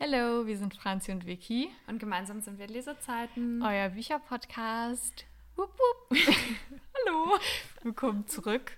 [0.00, 1.70] Hallo, wir sind Franzi und Vicky.
[1.86, 3.62] Und gemeinsam sind wir Lesezeiten.
[3.62, 5.24] Euer Bücherpodcast.
[5.56, 6.18] Wupp, wupp.
[7.06, 7.38] Hallo.
[7.82, 8.76] Willkommen zurück.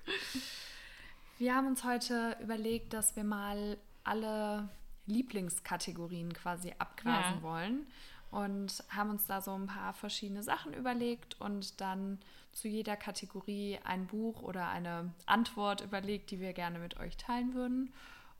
[1.39, 4.69] Wir haben uns heute überlegt, dass wir mal alle
[5.07, 7.43] Lieblingskategorien quasi abgrasen Ja.
[7.43, 7.87] wollen
[8.31, 12.19] und haben uns da so ein paar verschiedene Sachen überlegt und dann
[12.53, 17.55] zu jeder Kategorie ein Buch oder eine Antwort überlegt, die wir gerne mit euch teilen
[17.55, 17.93] würden.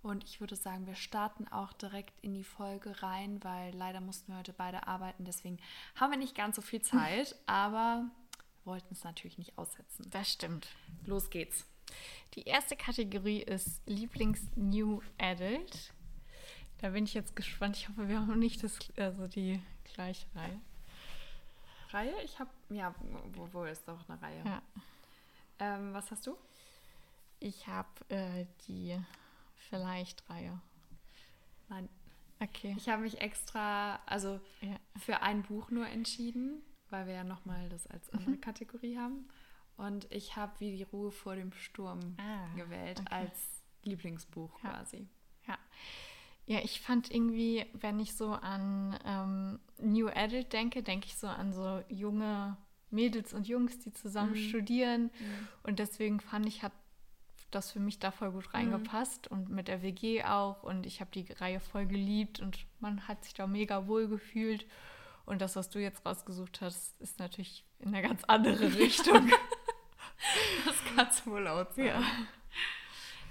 [0.03, 4.33] Und ich würde sagen, wir starten auch direkt in die Folge rein, weil leider mussten
[4.33, 5.59] wir heute beide arbeiten, deswegen
[5.95, 8.07] haben wir nicht ganz so viel Zeit, aber
[8.65, 10.09] wollten es natürlich nicht aussetzen.
[10.11, 10.69] Das stimmt.
[11.05, 11.67] Los geht's.
[12.35, 15.93] Die erste Kategorie ist Lieblings-New Adult.
[16.79, 17.77] Da bin ich jetzt gespannt.
[17.77, 19.61] Ich hoffe, wir haben nicht das, also die
[19.93, 20.61] gleiche Reihe.
[21.91, 22.15] Reihe?
[22.25, 22.95] Ich habe, ja,
[23.35, 24.43] wo, wo ist doch eine Reihe?
[24.45, 24.63] Ja.
[25.59, 26.37] Ähm, was hast du?
[27.41, 28.99] Ich habe äh, die
[29.71, 30.61] Vielleicht-Reihe.
[31.69, 31.89] Nein.
[32.41, 32.75] Okay.
[32.77, 34.77] Ich habe mich extra, also Ja.
[34.99, 39.29] für ein Buch nur entschieden, weil wir ja nochmal das als andere Kategorie haben.
[39.77, 43.15] Und ich habe Wie die Ruhe vor dem Sturm Ah, gewählt okay.
[43.15, 44.71] als Lieblingsbuch Ja.
[44.71, 45.09] quasi.
[45.47, 45.59] Ja.
[46.47, 51.29] Ja, ich fand irgendwie, wenn ich so an ähm, New Adult denke, denke ich so
[51.29, 52.57] an so junge
[52.91, 54.49] Mädels und Jungs, die zusammen Mhm.
[54.49, 55.11] studieren.
[55.63, 56.73] Und deswegen fand ich, hat
[57.51, 58.35] das für mich da voll Mhm.
[58.35, 60.63] gut reingepasst und mit der WG auch.
[60.63, 64.67] Und ich habe die Reihe voll geliebt und man hat sich da mega wohl gefühlt.
[65.27, 69.31] Und das, was du jetzt rausgesucht hast, ist natürlich in eine ganz andere Richtung.
[70.67, 71.87] Das kannst du wohl laut sagen.
[71.89, 72.03] ja.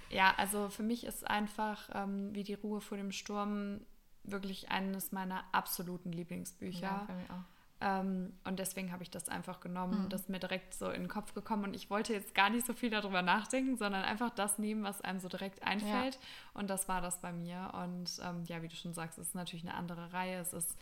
[0.10, 3.82] Ja, also für mich ist einfach ähm, Wie die Ruhe vor dem Sturm
[4.24, 6.82] wirklich eines meiner absoluten Lieblingsbücher.
[6.82, 7.59] ja, bei mir auch.
[7.82, 10.04] Ähm, und deswegen habe ich das einfach genommen.
[10.06, 10.10] Mhm.
[10.10, 11.64] Das ist mir direkt so in den Kopf gekommen.
[11.64, 15.02] Und ich wollte jetzt gar nicht so viel darüber nachdenken, sondern einfach das nehmen, was
[15.02, 16.20] einem so direkt einfällt.
[16.54, 17.72] Und das war das bei mir.
[17.82, 20.40] Und ähm, ja, wie du schon sagst, es ist natürlich eine andere Reihe.
[20.40, 20.78] Es ist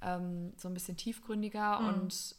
[0.00, 1.88] ähm, so ein bisschen tiefgründiger Mhm.
[1.88, 2.34] und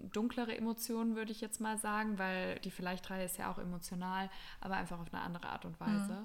[0.00, 4.28] dunklere Emotionen, würde ich jetzt mal sagen, weil die Vielleicht-Reihe ist ja auch emotional,
[4.60, 6.24] aber einfach auf eine andere Art und Weise.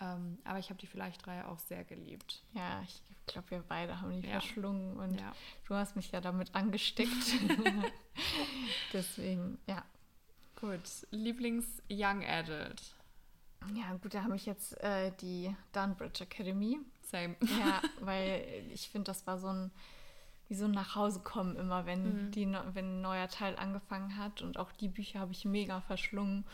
[0.00, 2.42] Ähm, aber ich habe die Vielleicht-Reihe auch sehr geliebt.
[2.52, 4.40] Ja, ich glaube, wir beide haben die Ja.
[4.40, 5.32] verschlungen und Ja.
[5.66, 7.10] du hast mich ja damit angesteckt.
[8.92, 9.84] Deswegen, ja.
[10.60, 10.80] Gut,
[11.10, 12.94] Lieblings-Young Adult.
[13.74, 16.78] Ja, gut, da habe ich jetzt äh, die Dunbridge Academy.
[17.02, 17.36] Same.
[17.58, 19.70] Ja, weil ich finde, das war so ein,
[20.48, 22.30] wie so ein Nachhausekommen immer, wenn, Mhm.
[22.32, 24.40] die, wenn ein neuer Teil angefangen hat.
[24.42, 26.44] Und auch die Bücher habe ich mega verschlungen.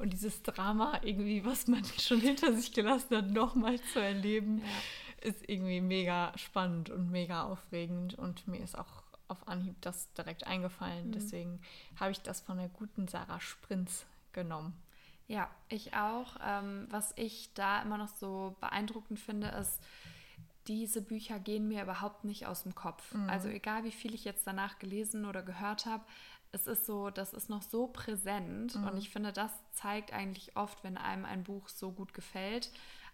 [0.00, 5.28] Und dieses Drama, irgendwie, was man schon hinter sich gelassen hat, nochmal zu erleben, Ja.
[5.28, 8.14] ist irgendwie mega spannend und mega aufregend.
[8.14, 11.08] Und mir ist auch auf Anhieb das direkt eingefallen.
[11.08, 11.12] Mhm.
[11.12, 11.60] Deswegen
[11.98, 14.74] habe ich das von der guten Sarah Sprinz genommen.
[15.28, 16.36] Ja, ich auch.
[16.44, 19.80] Ähm, was ich da immer noch so beeindruckend finde, ist,
[20.66, 23.14] diese Bücher gehen mir überhaupt nicht aus dem Kopf.
[23.28, 26.04] Also egal wie viel ich jetzt danach gelesen oder gehört habe,
[26.52, 30.82] es ist so, das ist noch so präsent und ich finde, das zeigt eigentlich oft,
[30.82, 32.70] wenn einem ein Buch so gut gefällt.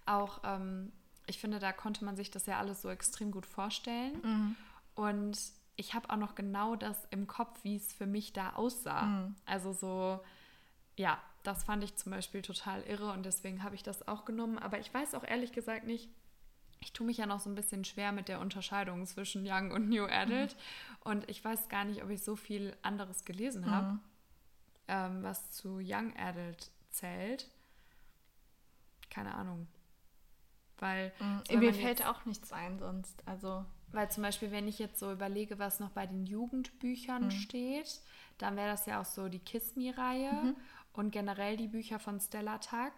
[0.07, 0.93] Auch, ähm,
[1.27, 4.57] ich finde, da konnte man sich das ja alles so extrem gut vorstellen.
[4.95, 5.39] Und
[5.77, 9.03] ich habe auch noch genau das im Kopf, wie es für mich da aussah.
[9.45, 10.21] Also so,
[10.97, 14.59] ja, das fand ich zum Beispiel total irre und deswegen habe ich das auch genommen.
[14.59, 16.09] Aber ich weiß auch ehrlich gesagt nicht,
[16.81, 19.89] ich tue mich ja noch so ein bisschen schwer mit der Unterscheidung zwischen Young und
[19.89, 20.57] New Adult.
[21.01, 23.99] Und ich weiß gar nicht, ob ich so viel anderes gelesen habe,
[24.89, 27.49] ähm, was zu Young Adult zählt.
[29.11, 29.67] Keine Ahnung.
[30.79, 31.13] Weil,
[31.49, 33.23] wenn mir fällt jetzt- auch nichts ein sonst.
[33.27, 38.01] Also, weil zum Beispiel, wenn ich jetzt so überlege, was noch bei den Jugendbüchern steht,
[38.39, 40.55] dann wäre das ja auch so die Kiss Me-Reihe
[40.93, 42.93] und generell die Bücher von Stella Tuck.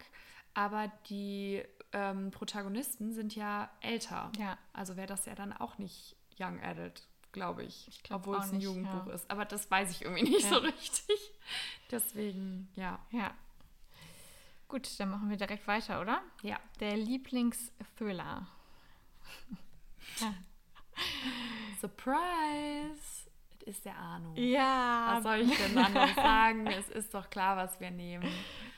[0.53, 1.63] Aber die
[1.93, 4.31] ähm, Protagonisten sind ja älter.
[4.37, 4.57] Ja.
[4.73, 7.87] Also wäre das ja dann auch nicht Young Adult, glaube ich.
[7.87, 9.13] Ich glaub Obwohl es ein nicht, Jugendbuch ja.
[9.13, 9.29] ist.
[9.29, 10.49] Aber das weiß ich irgendwie nicht Ja.
[10.49, 11.31] so richtig.
[11.91, 12.99] Deswegen, ja.
[13.11, 13.31] ja.
[14.67, 16.21] Gut, dann machen wir direkt weiter, oder?
[16.43, 16.59] Ja.
[16.79, 18.47] Der Lieblingsthriller.
[20.21, 20.33] ja.
[21.81, 23.29] Surprise!
[23.61, 24.35] Es ist der Ahnung.
[24.35, 26.67] ja, Was soll ich denn anderes sagen?
[26.67, 28.27] Es ist doch klar, was wir nehmen.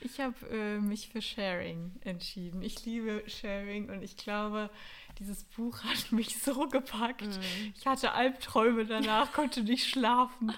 [0.04, 2.62] Ich habe äh, mich für Sharing entschieden.
[2.62, 4.70] Ich liebe Sharing und ich glaube,
[5.18, 7.22] dieses Buch hat mich so gepackt.
[7.22, 7.74] Mhm.
[7.76, 10.52] Ich hatte Albträume danach, konnte nicht schlafen.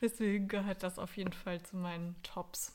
[0.00, 2.72] Deswegen gehört das auf jeden Fall zu meinen Tops.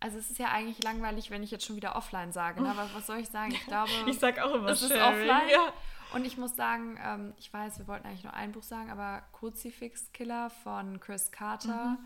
[0.00, 2.62] Also es ist ja eigentlich langweilig, wenn ich jetzt schon wieder offline sage.
[2.62, 2.70] Ne?
[2.70, 3.52] Aber was soll ich sagen?
[3.52, 5.28] Ich glaube, Ich sag auch immer es ist Sharing.
[5.28, 5.48] offline.
[5.50, 5.72] Ja.
[6.12, 9.22] Und ich muss sagen, ähm, ich weiß, wir wollten eigentlich nur ein Buch sagen, aber
[9.32, 11.98] Kruzifix Killer von Chris Carter,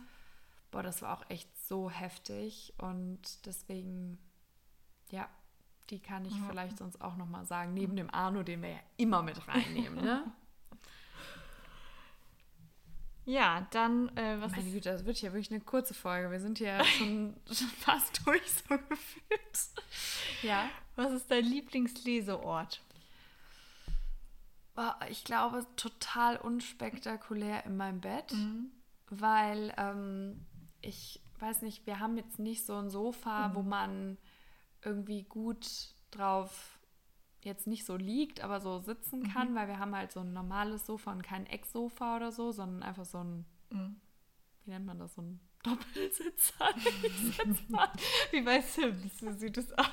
[0.70, 2.74] boah, das war auch echt so heftig.
[2.78, 4.18] Und deswegen,
[5.10, 5.28] ja,
[5.90, 6.44] Die kann ich ja.
[6.48, 10.02] vielleicht sonst auch noch mal sagen, neben dem Arno, den wir ja immer mit reinnehmen,
[10.02, 10.32] ne?
[13.26, 16.30] Ja, dann, äh, was Meine Güte, das wird ja wirklich eine kurze Folge.
[16.30, 19.58] Wir sind ja schon, schon fast durch, so gefühlt.
[20.42, 20.68] Ja.
[20.94, 22.82] Was ist dein Lieblingsleseort?
[25.08, 28.72] Ich glaube, total unspektakulär in meinem Bett, mhm.
[29.08, 30.44] weil ähm,
[30.82, 33.54] ich weiß nicht, wir haben jetzt nicht so ein Sofa, mhm.
[33.54, 34.18] wo man
[34.82, 36.78] irgendwie gut drauf
[37.42, 39.54] jetzt nicht so liegt, aber so sitzen kann, mhm.
[39.56, 43.04] weil wir haben halt so ein normales Sofa und kein Ecksofa oder so, sondern einfach
[43.04, 43.96] so ein, mhm.
[44.64, 46.68] wie nennt man das, so ein Doppelsitzer.
[48.30, 49.86] wie bei Sims so sieht es aus.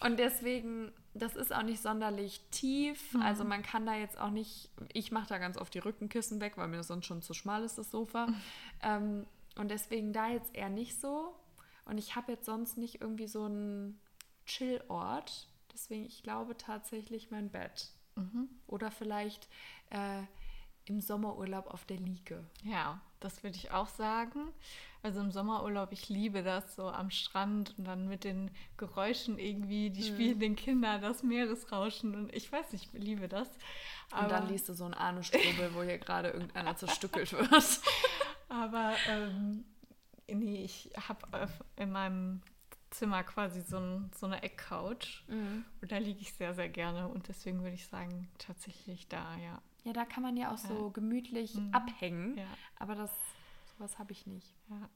[0.00, 3.14] Und deswegen, das ist auch nicht sonderlich tief.
[3.14, 3.22] Mhm.
[3.22, 6.56] Also man kann da jetzt auch nicht, ich mache da ganz oft die Rückenkissen weg,
[6.56, 8.26] weil mir das sonst schon zu schmal ist, das Sofa.
[8.26, 8.36] Mhm.
[8.82, 11.34] Ähm, und deswegen da jetzt eher nicht so.
[11.84, 14.00] Und ich habe jetzt sonst nicht irgendwie so einen
[14.46, 15.48] Chillort.
[15.72, 17.90] Deswegen, ich glaube tatsächlich mein Bett.
[18.16, 18.48] Mhm.
[18.66, 19.48] Oder vielleicht
[19.90, 20.22] äh,
[20.86, 22.44] im Sommerurlaub auf der Liege.
[22.62, 24.52] Ja, das würde ich auch sagen.
[25.02, 29.90] Also im Sommerurlaub, ich liebe das so am Strand und dann mit den Geräuschen irgendwie,
[29.90, 30.14] die mhm.
[30.14, 33.48] spielenden Kinder, das Meeresrauschen und ich weiß nicht, ich liebe das.
[34.10, 37.50] Aber und dann liest du so ein Ahnenstrubel, wo hier gerade irgendeiner zerstückelt wird.
[38.54, 39.64] Aber ähm,
[40.28, 42.40] nee, ich habe in meinem
[42.90, 45.24] Zimmer quasi so, ein, so eine Eckcouch.
[45.26, 45.64] Mhm.
[45.80, 47.08] Und da liege ich sehr, sehr gerne.
[47.08, 49.60] Und deswegen würde ich sagen, tatsächlich da, ja.
[49.82, 50.68] Ja, da kann man ja auch ja.
[50.68, 51.70] so gemütlich mhm.
[51.72, 52.38] abhängen.
[52.38, 52.46] Ja.
[52.76, 53.10] Aber das,
[53.76, 54.54] sowas habe ich nicht.
[54.70, 54.88] Ja.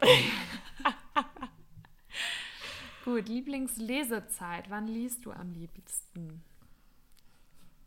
[3.04, 4.70] Gut, Lieblingslesezeit.
[4.70, 6.42] Wann liest du am liebsten?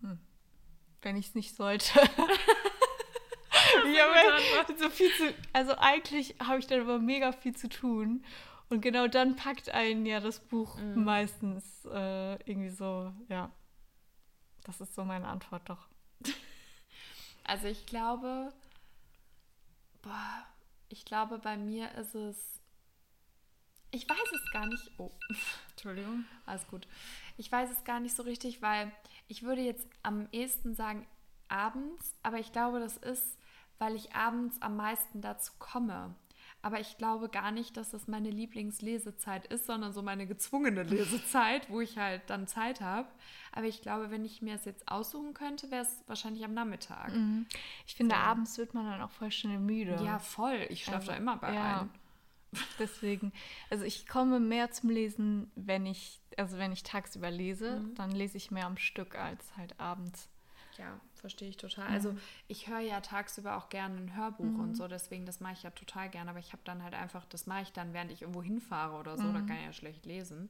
[0.01, 0.19] Hm.
[1.01, 1.99] Wenn ich es nicht sollte.
[3.97, 8.23] ja, so viel zu, also eigentlich habe ich dann aber mega viel zu tun.
[8.69, 11.05] Und genau dann packt einen ja das Buch mhm.
[11.05, 13.51] meistens äh, irgendwie so, ja.
[14.65, 15.88] Das ist so meine Antwort doch.
[17.49, 18.51] Also ich glaube,
[20.01, 20.45] boah,
[20.89, 22.59] ich glaube, bei mir ist es.
[23.91, 24.91] Ich weiß es gar nicht.
[24.97, 25.11] Oh,
[25.69, 26.89] Entschuldigung, alles gut.
[27.38, 28.91] Ich weiß es gar nicht so richtig, weil
[29.29, 31.07] ich würde jetzt am ehesten sagen
[31.47, 33.36] abends, aber ich glaube, das ist,
[33.79, 36.15] weil ich abends am meisten dazu komme.
[36.62, 41.69] Aber ich glaube gar nicht, dass das meine Lieblingslesezeit ist, sondern so meine gezwungene Lesezeit,
[41.69, 43.07] wo ich halt dann Zeit habe.
[43.51, 47.13] Aber ich glaube, wenn ich mir es jetzt aussuchen könnte, wäre es wahrscheinlich am Nachmittag.
[47.13, 47.45] Mhm.
[47.85, 48.21] Ich finde, so.
[48.21, 50.00] abends wird man dann auch voll schnell müde.
[50.03, 50.65] Ja, voll.
[50.69, 51.81] Ich schlafe also, da immer bei ja.
[51.81, 51.89] ein.
[52.80, 53.33] Deswegen,
[53.69, 57.95] also ich komme mehr zum Lesen, wenn ich, also wenn ich tagsüber lese, mhm.
[57.95, 60.30] dann lese ich mehr am Stück als halt abends.
[60.77, 61.87] Ja, verstehe ich total.
[61.87, 61.93] Mhm.
[61.93, 62.17] Also
[62.47, 64.59] ich höre ja tagsüber auch gerne ein Hörbuch mhm.
[64.59, 66.29] und so, deswegen das mache ich ja total gerne.
[66.29, 69.17] Aber ich habe dann halt einfach, das mache ich dann, während ich irgendwo hinfahre oder
[69.17, 69.33] so, mhm.
[69.33, 70.49] da kann ich ja schlecht lesen.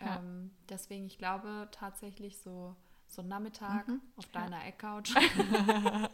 [0.00, 0.18] Ja.
[0.18, 2.76] Ähm, deswegen, ich glaube tatsächlich so,
[3.08, 4.00] so Nachmittag mhm.
[4.16, 4.66] auf deiner ja.
[4.66, 5.14] Eckcouch.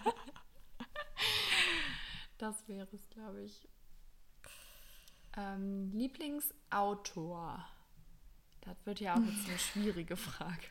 [2.38, 3.68] das wäre es, glaube ich.
[5.36, 7.64] Ähm, Lieblingsautor.
[8.60, 10.66] Das wird ja auch jetzt eine schwierige Frage.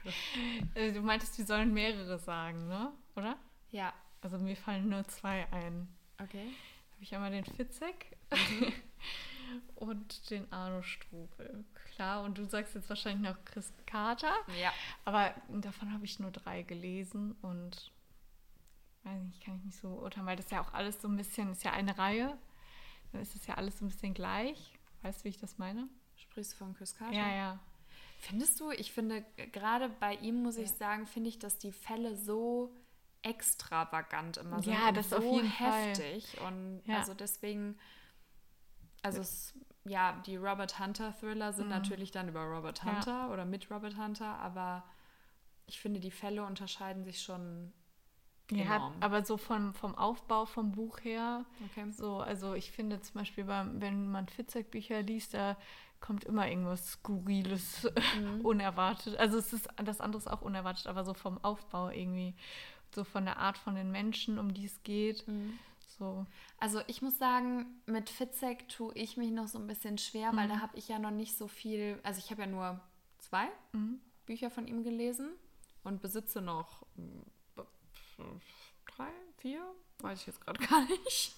[0.75, 2.93] Äh, du meintest, wir sollen mehrere sagen, ne?
[3.15, 3.37] Oder?
[3.71, 3.93] Ja.
[4.21, 5.87] Also mir fallen nur zwei ein.
[6.21, 6.51] Okay.
[6.93, 8.73] Habe ich einmal den Fitzek mhm.
[9.75, 11.65] und den Arno Strobel.
[11.95, 14.33] Klar, und du sagst jetzt wahrscheinlich noch Chris Carter.
[14.61, 14.71] Ja.
[15.05, 17.91] Aber davon habe ich nur drei gelesen und
[19.03, 21.51] weiß nicht, kann ich nicht so urteilen, weil das ja auch alles so ein bisschen,
[21.51, 22.37] ist ja eine Reihe.
[23.11, 24.73] Dann ist es ja alles so ein bisschen gleich.
[25.01, 25.89] Weißt du, wie ich das meine?
[26.15, 27.15] Sprichst du von Chris Carter?
[27.15, 27.59] Ja, ja.
[28.19, 32.15] Findest du, ich finde, gerade bei ihm muss ich sagen, finde ich, dass die Fälle
[32.15, 32.71] so
[33.23, 34.73] extravagant immer sind.
[34.73, 36.27] Ja, das ist so auf jeden heftig.
[36.37, 36.47] Fall.
[36.47, 36.97] Und ja.
[36.97, 37.77] also deswegen,
[39.01, 39.53] also es,
[39.85, 41.71] ja, die Robert Hunter Thriller sind mhm.
[41.71, 43.29] natürlich dann über Robert Hunter ja.
[43.29, 44.83] oder mit Robert Hunter, aber
[45.67, 47.71] ich finde, die Fälle unterscheiden sich schon
[48.51, 48.93] ja, enorm.
[48.99, 51.89] aber so vom, vom Aufbau vom Buch her, okay.
[51.91, 55.57] so, also ich finde zum Beispiel, beim, wenn man Fitzek-Bücher liest, da
[56.01, 58.41] kommt immer irgendwas Skurriles, mhm.
[58.41, 59.17] unerwartet.
[59.17, 62.35] Also es ist das andere ist auch unerwartet, aber so vom Aufbau irgendwie,
[62.93, 65.27] so von der Art von den Menschen, um die es geht.
[65.27, 65.57] Mhm.
[65.97, 66.25] So.
[66.57, 70.37] Also ich muss sagen, mit Fitzek tue ich mich noch so ein bisschen schwer, mhm.
[70.37, 72.81] weil da habe ich ja noch nicht so viel, also ich habe ja nur
[73.19, 73.99] zwei mhm.
[74.25, 75.29] Bücher von ihm gelesen
[75.83, 76.85] und besitze noch
[78.85, 79.63] drei, vier,
[79.99, 81.35] weiß ich jetzt gerade gar nicht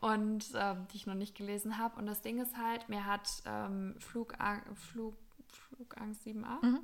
[0.00, 1.98] und äh, die ich noch nicht gelesen habe.
[1.98, 5.16] Und das Ding ist halt, mir hat ähm, Flugang Flug,
[5.48, 6.80] Flugangst 7a mhm.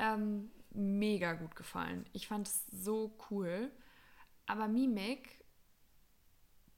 [0.00, 2.04] Ähm, mega gut gefallen.
[2.12, 3.70] Ich fand es so cool.
[4.46, 5.44] Aber Mimik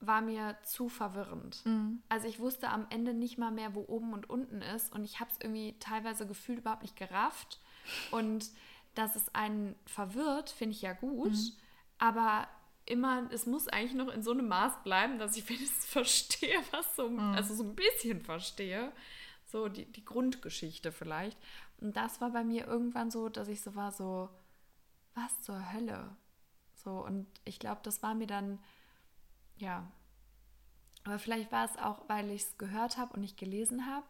[0.01, 1.65] war mir zu verwirrend.
[1.65, 2.03] Mhm.
[2.09, 5.21] Also ich wusste am Ende nicht mal mehr, wo oben und unten ist und ich
[5.21, 7.61] habe es irgendwie teilweise gefühlt überhaupt nicht gerafft.
[8.11, 8.51] Und
[8.95, 11.33] dass es einen verwirrt, finde ich ja gut,
[11.99, 12.49] aber
[12.85, 16.97] immer, es muss eigentlich noch in so einem Maß bleiben, dass ich wenigstens verstehe, was
[16.97, 18.93] so, also so ein bisschen verstehe.
[19.47, 21.39] So die, die Grundgeschichte vielleicht.
[21.83, 24.29] Und das war bei mir irgendwann so, dass ich so war, so,
[25.15, 26.17] was zur Hölle?
[26.77, 28.61] So, und ich glaube, das war mir dann,
[29.57, 29.91] ja.
[31.05, 34.07] Aber vielleicht war es auch, weil ich es gehört habe und nicht gelesen habe,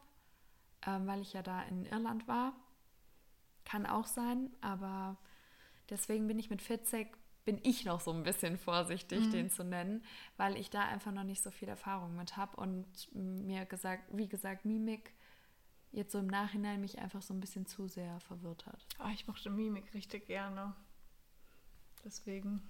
[0.86, 2.52] ähm, weil ich ja da in Irland war.
[3.64, 5.16] Kann auch sein, aber
[5.88, 7.08] deswegen bin ich mit 40,
[7.44, 10.04] bin ich noch so ein bisschen vorsichtig, den zu nennen,
[10.36, 14.28] weil ich da einfach noch nicht so viel Erfahrung mit habe und mir gesagt, wie
[14.28, 15.14] gesagt, Mimik
[15.92, 18.86] jetzt so im Nachhinein mich einfach so ein bisschen zu sehr verwirrt hat.
[18.98, 20.74] Oh, ich mochte Mimik richtig gerne.
[22.04, 22.68] Deswegen.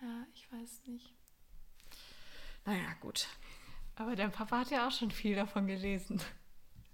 [0.00, 1.12] Ja, ich weiß nicht.
[2.64, 3.28] Naja, gut.
[3.94, 6.20] Aber dein Papa hat ja auch schon viel davon gelesen.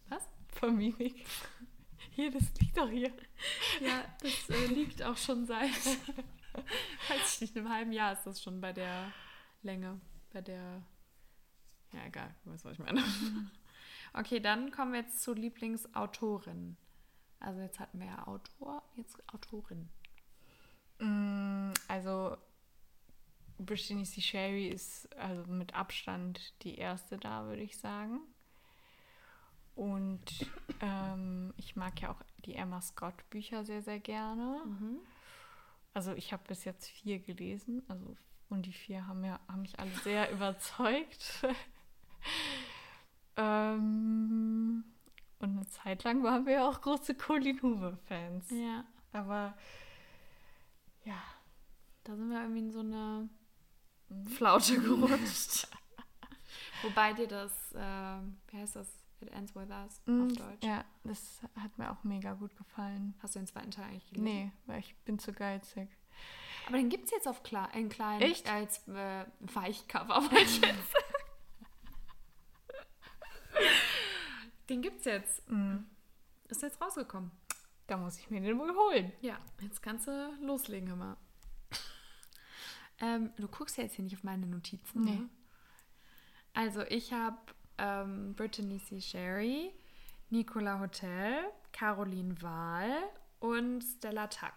[0.08, 0.28] Was?
[0.48, 1.26] Von Mimik.
[2.10, 3.12] Hier, das liegt doch hier.
[3.80, 5.70] Ja, das äh, liegt auch schon seit,
[7.08, 9.10] weiß ich nicht, einem halben Jahr ist das schon bei der
[9.62, 10.00] Länge,
[10.32, 10.80] bei der,
[11.92, 13.02] ja egal, du weißt, was ich meine.
[14.14, 16.76] Okay, dann kommen wir jetzt zur Lieblingsautorin.
[17.40, 19.90] Also jetzt hatten wir ja Autor, jetzt Autorin.
[21.00, 22.36] Mm, Also,
[23.58, 24.20] Brittany C.
[24.20, 28.20] Sherry ist also mit Abstand die erste da, würde ich sagen.
[29.74, 30.46] Und
[30.80, 34.62] ähm, ich mag ja auch die Emma Scott Bücher sehr, sehr gerne.
[35.92, 38.16] Also ich habe bis jetzt vier gelesen, also
[38.48, 41.44] und die vier haben, ja, haben mich alle sehr überzeugt.
[43.36, 44.84] Ähm,
[45.38, 48.50] und eine Zeit lang waren wir ja auch große Colin Hoover-Fans.
[48.50, 49.54] Ja, Aber
[51.04, 51.20] ja,
[52.04, 53.28] da sind wir irgendwie in so eine
[54.36, 55.68] Flaute gerutscht.
[56.82, 59.04] Wobei dir das, äh, wie heißt das?
[59.20, 60.62] It Ends With Us auf Deutsch.
[60.62, 63.14] Mm, ja, das hat mir auch mega gut gefallen.
[63.22, 64.24] Hast du den zweiten Teil eigentlich gelesen?
[64.24, 65.88] Nee, weil ich bin zu geizig.
[66.66, 68.50] Aber den gibt es jetzt auf klar, in klein Echt?
[68.50, 70.16] als äh, Weichcover.
[70.30, 71.03] wollte ich jetzt
[74.68, 75.48] den gibt's jetzt.
[75.50, 75.78] Mm,
[76.48, 77.30] Ist jetzt rausgekommen.
[77.86, 79.12] Da muss ich mir den wohl holen.
[79.20, 81.16] Ja, jetzt kannst du loslegen, mal.
[83.00, 85.00] Ähm, du guckst ja jetzt hier nicht auf meine Notizen.
[85.02, 85.10] Nee.
[85.16, 85.28] Ne?
[86.54, 87.36] Also ich habe
[87.76, 89.00] ähm, Brittany C.
[89.00, 89.72] Sherry,
[90.30, 92.92] Nicola Hotel, Caroline Wahl
[93.40, 94.52] und Stella Tuck.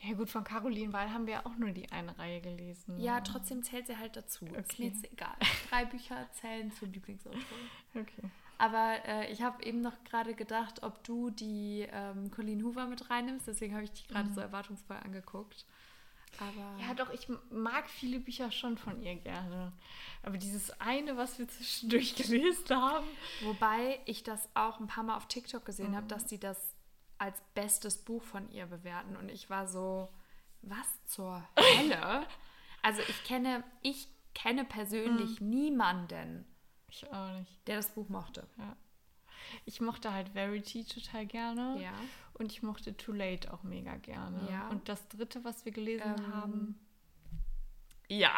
[0.00, 2.98] Ja gut, von Caroline Wahl haben wir auch nur die eine Reihe gelesen.
[2.98, 4.44] Ja, trotzdem zählt sie halt dazu.
[4.46, 4.82] Ist Okay.
[4.82, 5.36] mir jetzt egal.
[5.70, 7.44] Drei Bücher zählen zu Lieblingsautoren.
[7.94, 8.30] Okay.
[8.58, 13.10] Aber äh, ich habe eben noch gerade gedacht, ob du die ähm, Colleen Hoover mit
[13.10, 13.48] reinnimmst.
[13.48, 15.66] Deswegen habe ich dich gerade so erwartungsvoll angeguckt.
[16.38, 19.72] Aber Ja, doch, ich mag viele Bücher schon von ihr gerne.
[20.22, 23.06] Aber dieses eine, was wir zwischendurch gelesen haben.
[23.42, 26.74] wobei ich das auch ein paar Mal auf TikTok gesehen habe, dass die das
[27.18, 29.16] als bestes Buch von ihr bewerten.
[29.16, 30.08] Und ich war so,
[30.62, 32.26] was zur Hölle?
[32.82, 36.44] also ich kenne, ich kenne persönlich niemanden,
[36.92, 37.66] Ich auch nicht.
[37.66, 38.46] der das Buch mochte.
[39.64, 41.80] Ich mochte halt Verity total gerne.
[41.82, 41.92] Ja.
[42.34, 44.38] Und ich mochte Too Late auch mega gerne.
[44.50, 44.68] Ja.
[44.68, 46.78] Und das dritte, was wir gelesen Ähm, haben,
[48.08, 48.30] Ja.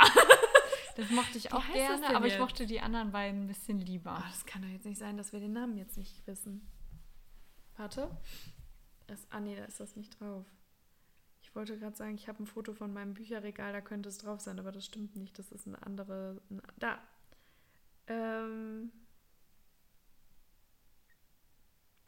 [0.96, 2.40] das mochte ich Wie auch gerne, aber ich jetzt?
[2.40, 4.12] mochte die anderen beiden ein bisschen lieber.
[4.12, 6.66] Ah, das kann doch jetzt nicht sein, dass wir den Namen jetzt nicht wissen.
[7.76, 8.08] Warte.
[9.08, 10.46] Das, ah, nee, da ist das nicht drauf.
[11.42, 14.40] Ich wollte gerade sagen, ich habe ein Foto von meinem Bücherregal, da könnte es drauf
[14.40, 15.38] sein, aber das stimmt nicht.
[15.38, 16.40] Das ist eine andere.
[16.78, 16.98] Da.
[18.06, 18.92] Ähm.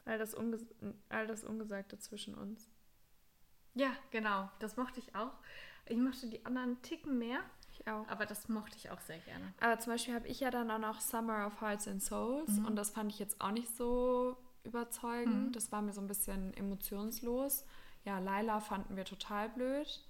[0.05, 0.65] All das, Unges
[1.09, 2.71] all das Ungesagte zwischen uns.
[3.75, 4.49] Ja, genau.
[4.61, 5.33] Das mochte ich auch.
[5.87, 7.41] Ich mochte die anderen Ticken mehr,
[7.73, 8.07] Ich auch.
[8.09, 9.53] aber das mochte ich auch sehr gerne.
[9.61, 12.75] Aber zum Beispiel habe ich ja dann auch noch Summer of Hearts and Souls und
[12.77, 15.55] das fand ich jetzt auch nicht so überzeugend.
[15.55, 17.65] Das war mir so ein bisschen emotionslos.
[18.05, 20.05] Ja, Laila fanden wir total blöd.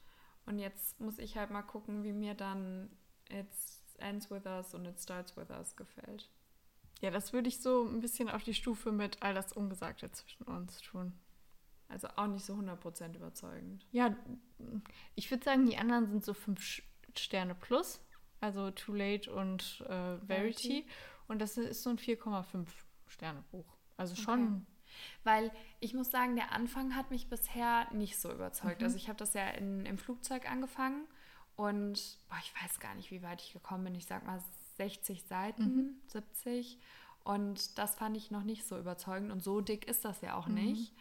[0.46, 2.90] Und jetzt muss ich halt mal gucken, wie mir dann
[3.28, 3.48] It
[4.00, 6.30] Ends With Us und It Starts With Us gefällt.
[7.00, 10.44] Ja, das würde ich so ein bisschen auf die Stufe mit all das Ungesagte zwischen
[10.44, 11.12] uns tun.
[11.88, 13.86] Also auch nicht so 100% überzeugend.
[13.92, 14.16] Ja,
[15.14, 16.82] ich würde sagen, die anderen sind so fünf Sch-
[17.16, 18.00] Sterne plus.
[18.40, 20.26] Also Too Late und äh, Verity.
[20.26, 20.86] Verity.
[21.28, 22.66] Und das ist so ein 4,5
[23.06, 23.76] Sterne Buch.
[23.96, 24.66] Also schon.
[25.24, 28.82] Weil ich muss sagen, der Anfang hat mich bisher nicht so überzeugt.
[28.82, 31.06] Also ich habe das ja in, im Flugzeug angefangen
[31.56, 33.94] und boah, ich weiß gar nicht, wie weit ich gekommen bin.
[33.94, 34.42] Ich sag mal
[34.76, 36.78] 60 Seiten, 70.
[37.24, 39.32] Und das fand ich noch nicht so überzeugend.
[39.32, 40.92] Und so dick ist das ja auch nicht.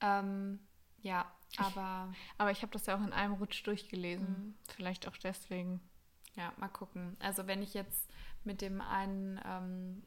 [0.00, 0.60] Ähm,
[1.02, 4.56] ja, aber Aber ich habe das ja auch in einem Rutsch durchgelesen.
[4.76, 5.80] Vielleicht auch deswegen.
[6.34, 7.16] Ja, mal gucken.
[7.20, 8.08] Also wenn ich jetzt
[8.44, 10.02] mit dem einen, ähm,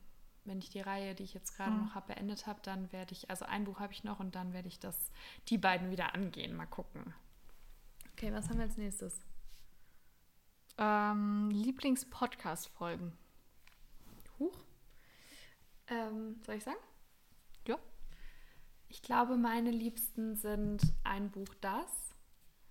[0.46, 1.86] wenn ich die Reihe, die ich jetzt gerade Mhm.
[1.86, 4.54] noch habe, beendet habe, dann werde ich, also ein Buch habe ich noch und dann
[4.54, 5.12] werde ich das,
[5.50, 6.56] die beiden wieder angehen.
[6.56, 7.14] Mal gucken.
[8.14, 9.20] Okay, was haben wir als nächstes?
[10.78, 13.14] Ähm, Lieblings-Podcast-Folgen.
[14.40, 14.58] Huch.
[15.88, 16.78] Ähm, soll ich sagen?
[17.68, 17.78] Ja.
[18.90, 22.16] Ich glaube, meine Liebsten sind ein Buch das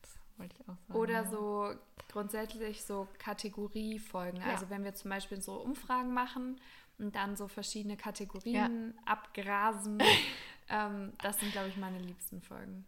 [0.03, 0.99] Das wollte ich auch sagen.
[0.99, 1.27] oder ja.
[1.27, 1.75] so
[2.11, 4.41] grundsätzlich so Kategoriefolgen.
[4.41, 4.49] Ja.
[4.49, 6.61] Also wenn wir zum Beispiel so Umfragen machen
[6.99, 9.99] und dann so verschiedene Kategorien abgrasen,
[10.69, 12.85] ähm, das sind, glaube ich, meine liebsten Folgen.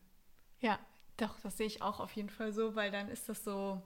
[0.61, 0.79] Ja,
[1.17, 3.83] doch, das sehe ich auch auf jeden Fall so, weil dann ist das so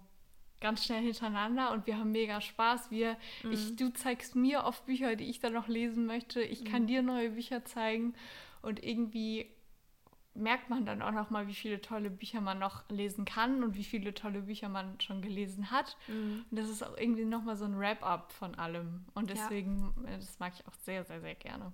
[0.60, 2.90] ganz schnell hintereinander und wir haben mega Spaß.
[2.90, 3.16] Wir,
[3.50, 6.42] ich, du zeigst mir oft Bücher, die ich dann noch lesen möchte.
[6.42, 8.14] Ich kann dir neue Bücher zeigen
[8.62, 9.50] und irgendwie
[10.34, 13.74] merkt man dann auch noch mal, wie viele tolle Bücher man noch lesen kann und
[13.74, 15.96] wie viele tolle Bücher man schon gelesen hat.
[16.50, 19.04] Und das ist auch irgendwie noch mal so ein Wrap-up von allem.
[19.14, 19.34] Und Ja.
[19.34, 21.72] deswegen, äh, das mag ich auch sehr, sehr, sehr gerne.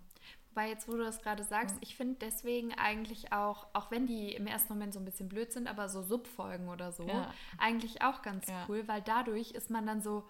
[0.57, 4.33] Weil jetzt, wo du das gerade sagst, ich finde deswegen eigentlich auch, auch wenn die
[4.33, 7.31] im ersten Moment so ein bisschen blöd sind, aber so Subfolgen oder so, Ja.
[7.59, 8.65] eigentlich auch ganz Ja.
[8.67, 10.27] cool, weil dadurch ist man dann so,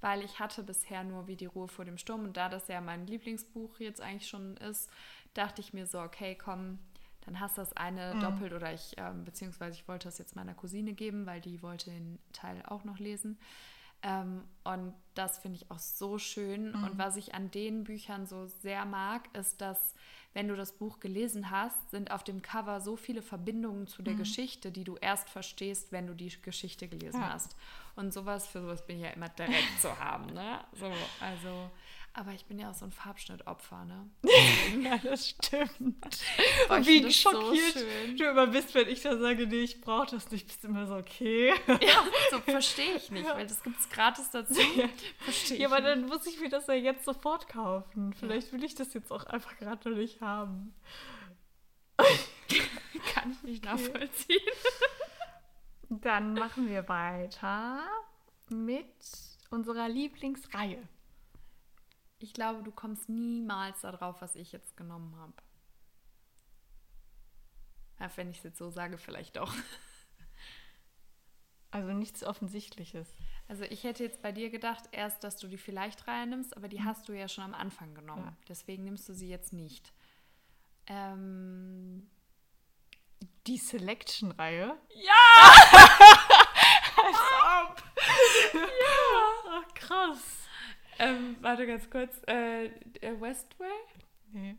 [0.00, 2.80] weil ich hatte bisher nur Wie die Ruhe vor dem Sturm und da das ja
[2.80, 4.88] mein Lieblingsbuch jetzt eigentlich schon ist,
[5.34, 6.78] dachte ich mir so, okay, komm,
[7.22, 8.20] dann hast du das eine Mhm.
[8.22, 11.90] doppelt oder ich, ähm, beziehungsweise ich wollte das jetzt meiner Cousine geben, weil die wollte
[11.90, 13.38] den Teil auch noch lesen.
[14.02, 16.72] Ähm, und das finde ich auch so schön.
[16.72, 16.84] Mhm.
[16.84, 19.94] Und was ich an den Büchern so sehr mag, ist, dass,
[20.34, 24.14] wenn du das Buch gelesen hast, sind auf dem Cover so viele Verbindungen zu der
[24.14, 27.32] Geschichte, die du erst verstehst, wenn du die Geschichte gelesen Ja.
[27.32, 27.56] hast.
[27.96, 30.26] Und sowas, für sowas bin ich ja immer direkt zu haben.
[30.34, 30.60] Ne?
[30.74, 31.70] So, also,
[32.14, 33.84] aber ich bin ja auch so ein Farbschnittopfer.
[33.84, 34.10] Ne?
[34.82, 36.18] Ja, das stimmt.
[36.68, 38.16] Boah, Und wie das so schockiert schön.
[38.16, 40.86] du immer bist, wenn ich dann sage, nee, ich brauche das nicht, bist du immer
[40.86, 41.52] so, okay.
[41.66, 44.60] Ja, so verstehe ich nicht, weil das gibt es gratis dazu.
[45.20, 45.88] Verstehe ich Ja, aber nicht.
[45.88, 48.12] dann muss ich mir das ja jetzt sofort kaufen.
[48.14, 50.74] Vielleicht will ich das jetzt auch einfach gerade noch nicht haben.
[53.14, 54.38] kann ich nicht nachvollziehen.
[55.88, 57.80] Dann machen wir weiter
[58.50, 58.86] mit
[59.50, 60.82] unserer Lieblingsreihe.
[62.18, 65.34] Ich glaube, du kommst niemals darauf, was ich jetzt genommen habe.
[68.00, 69.52] Ja, wenn ich es jetzt so sage, vielleicht doch.
[71.70, 73.12] Also nichts Offensichtliches.
[73.46, 76.82] Also ich hätte jetzt bei dir gedacht, erst, dass du die Vielleicht-Reihe nimmst, aber die
[76.82, 78.24] hast du ja schon am Anfang genommen.
[78.24, 78.36] Ja.
[78.48, 79.92] Deswegen nimmst du sie jetzt nicht.
[80.86, 82.08] Ähm,
[83.46, 84.78] Die Selection-Reihe?
[84.94, 85.52] ja!
[87.04, 87.18] Als
[87.68, 87.82] ob!
[88.54, 89.50] ja!
[89.50, 90.37] Ach, krass.
[90.98, 92.20] Ähm, warte ganz kurz.
[92.26, 92.70] Äh,
[93.20, 93.66] Westway?
[94.32, 94.56] Nee.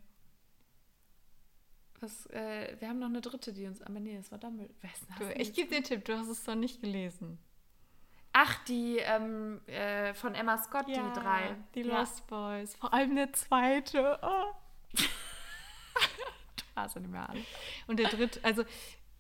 [1.99, 3.81] Was, äh, wir haben noch eine dritte, die uns.
[3.81, 4.73] Aber nee, das war Dumbledore.
[5.17, 7.37] Du, ich gebe dir einen Tipp, du hast es doch nicht gelesen.
[8.31, 11.55] Ach, die ähm, äh, von Emma Scott, die drei.
[11.75, 11.99] Die Ja.
[11.99, 12.75] Lost Boys.
[12.75, 14.19] Vor allem der zweite.
[14.21, 14.53] Oh.
[16.75, 17.43] Ah, sind nicht mehr alle.
[17.87, 18.63] Und der dritte, also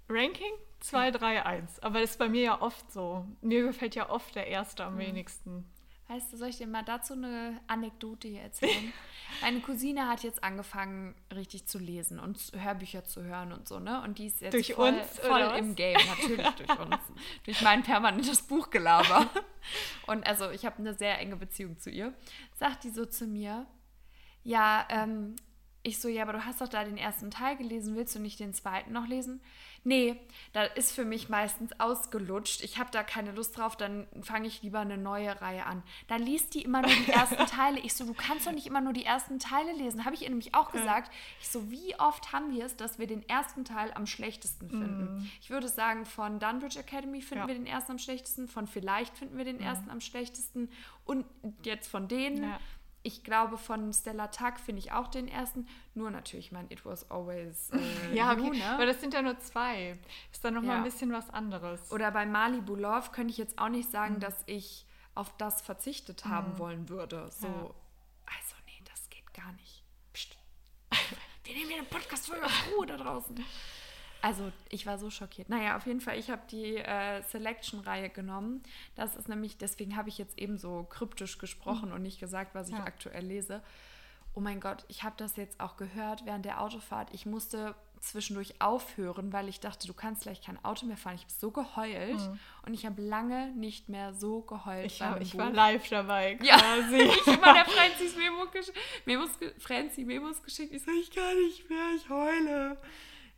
[0.07, 1.79] Ranking 2, 3, 1.
[1.81, 3.27] Aber das ist bei mir ja oft so.
[3.41, 5.69] Mir gefällt ja oft der erste am wenigsten.
[6.09, 8.91] Weißt du, soll ich dir mal dazu eine Anekdote hier erzählen?
[9.41, 14.01] Meine Cousine hat jetzt angefangen, richtig zu lesen und Hörbücher zu hören und so, ne?
[14.01, 16.97] Und die ist jetzt Durch voll, uns, voll im Game, natürlich durch uns.
[17.43, 19.29] durch mein permanentes Buchgelaber.
[20.07, 22.11] Und also ich habe eine sehr enge Beziehung zu ihr.
[22.55, 23.67] Sagt die so zu mir,
[24.43, 25.35] ja, ähm,
[25.83, 28.39] ich so, ja, aber du hast doch da den ersten Teil gelesen, willst du nicht
[28.39, 29.41] den zweiten noch lesen?
[29.83, 30.19] Nee,
[30.53, 32.61] da ist für mich meistens ausgelutscht.
[32.63, 35.83] Ich habe da keine Lust drauf, dann fange ich lieber eine neue Reihe an.
[36.07, 37.79] Dann liest die immer nur die ersten Teile.
[37.79, 40.05] Ich so, du kannst doch nicht immer nur die ersten Teile lesen.
[40.05, 41.11] Habe ich ihr nämlich auch gesagt.
[41.41, 45.31] Ich so, wie oft haben wir es, dass wir den ersten Teil am schlechtesten finden?
[45.41, 47.47] Ich würde sagen, von Dunbridge Academy finden Ja.
[47.47, 50.69] wir den ersten am schlechtesten, von Vielleicht finden wir den ersten am schlechtesten
[51.05, 51.25] und
[51.63, 52.43] jetzt von denen.
[52.43, 52.59] Ja.
[53.03, 55.67] Ich glaube, von Stella Tuck finde ich auch den ersten.
[55.93, 57.79] Nur natürlich, mein It Was Always äh,
[58.15, 58.41] ja, okay.
[58.41, 58.65] You, ne?
[58.71, 59.97] Aber das sind ja nur zwei.
[60.31, 60.77] Ist dann nochmal Ja.
[60.77, 61.91] ein bisschen was anderes.
[61.91, 64.19] Oder bei Malibu Love könnte ich jetzt auch nicht sagen, Mhm.
[64.19, 64.85] dass ich
[65.15, 67.29] auf das verzichtet haben wollen würde.
[67.31, 67.53] So, Ja.
[67.53, 69.83] also nee, das geht gar nicht.
[70.13, 70.37] Psst.
[71.43, 73.35] Wir nehmen hier einen Podcast voll auf Ruhe da draußen.
[74.21, 75.49] Also, ich war so schockiert.
[75.49, 78.63] Naja, auf jeden Fall, ich habe die äh, Selection-Reihe genommen.
[78.95, 82.67] Das ist nämlich, deswegen habe ich jetzt eben so kryptisch gesprochen und nicht gesagt, was
[82.69, 82.83] ich Ja.
[82.83, 83.61] aktuell lese.
[84.35, 87.09] Oh mein Gott, ich habe das jetzt auch gehört während der Autofahrt.
[87.13, 91.15] Ich musste zwischendurch aufhören, weil ich dachte, du kannst gleich kein Auto mehr fahren.
[91.15, 92.19] Ich habe so geheult
[92.65, 94.85] und ich habe lange nicht mehr so geheult.
[94.85, 96.37] ich, hab, ich war live dabei.
[96.41, 96.95] Ja, quasi.
[97.01, 98.45] ich immer der Franzis Memo
[99.05, 100.73] Memos, Franzi Memos geschickt.
[100.73, 102.77] Ich so, ich kann nicht mehr, ich heule.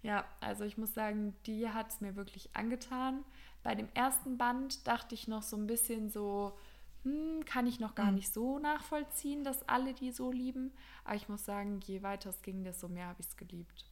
[0.03, 3.23] Ja, also ich muss sagen, die hat es mir wirklich angetan.
[3.63, 6.57] Bei dem ersten Band dachte ich noch so ein bisschen so,
[7.03, 10.71] hm, kann ich noch gar nicht so nachvollziehen, dass alle die so lieben.
[11.03, 13.85] Aber ich muss sagen, je weiter es ging, desto mehr habe ich es geliebt.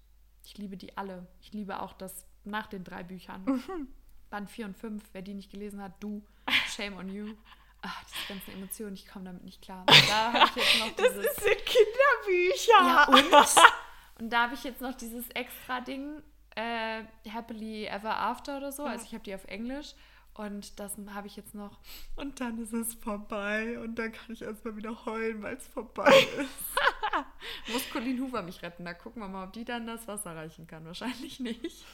[0.44, 1.28] Ich liebe die alle.
[1.42, 3.44] Ich liebe auch das nach den drei Büchern.
[4.32, 6.24] Band 4 und 5, wer die nicht gelesen hat, du,
[6.68, 7.34] shame on you.
[7.82, 9.86] Ach, diese ganzen Emotionen, ich komme damit nicht klar.
[9.86, 11.36] Da habe ich jetzt noch Das dieses.
[11.36, 12.80] sind Kinderbücher.
[12.80, 13.26] Ja, und?
[14.20, 16.22] Und da habe ich jetzt noch dieses extra Ding,
[16.56, 18.84] äh, Happily Ever After oder so.
[18.84, 19.96] Also ich habe die auf Englisch.
[20.34, 21.80] Und das habe ich jetzt noch.
[22.16, 26.14] Und dann ist es vorbei und dann kann ich erstmal wieder heulen, weil es vorbei
[26.40, 27.74] ist.
[27.74, 28.86] Muss Colleen Hoover mich retten.
[28.86, 30.86] Da gucken wir mal, ob die dann das Wasser reichen kann.
[30.86, 31.86] Wahrscheinlich nicht.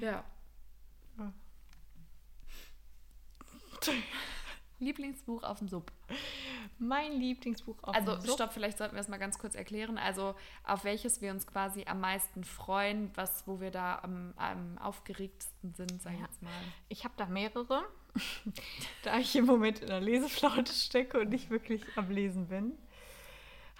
[0.00, 0.24] Ja.
[4.80, 5.90] Lieblingsbuch auf dem Sub.
[6.78, 8.34] Mein Lieblingsbuch auf Also dem Sub.
[8.34, 9.96] stopp, vielleicht sollten wir es mal ganz kurz erklären.
[9.98, 10.34] Also
[10.64, 15.74] auf welches wir uns quasi am meisten freuen, was, wo wir da am, am aufgeregtesten
[15.74, 16.24] sind, sag ich Ja.
[16.26, 16.50] jetzt mal.
[16.88, 17.84] Ich habe da mehrere,
[19.02, 22.72] da ich im Moment in der Leseflaute stecke und nicht wirklich am Lesen bin,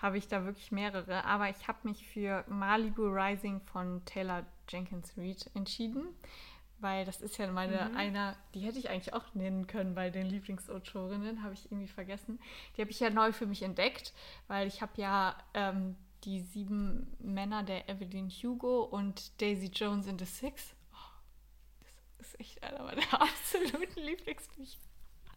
[0.00, 1.24] habe ich da wirklich mehrere.
[1.24, 6.06] Aber ich habe mich für Malibu Rising von Taylor Jenkins Reid entschieden,
[6.84, 10.26] weil das ist ja meine einer, die hätte ich eigentlich auch nennen können bei den
[10.26, 12.38] Lieblingsautorinnen, habe ich irgendwie vergessen.
[12.76, 14.12] Die habe ich ja neu für mich entdeckt,
[14.48, 20.18] weil ich habe ja ähm, die sieben Männer der Evelyn Hugo und Daisy Jones in
[20.18, 20.74] the Six.
[22.18, 24.78] Das ist echt einer meiner absoluten Lieblingsbücher.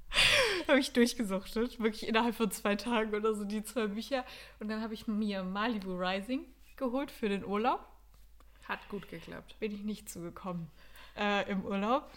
[0.68, 4.26] habe ich durchgesuchtet, wirklich innerhalb von zwei Tagen oder so die zwei Bücher.
[4.60, 7.88] Und dann habe ich mir Malibu Rising geholt für den Urlaub.
[8.68, 9.58] Hat gut geklappt.
[9.62, 10.70] Bin ich nicht zugekommen
[11.18, 12.10] äh, im Urlaub.